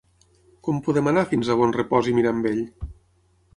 [0.67, 2.65] Com podem anar fins a Bonrepòs i Mirambell?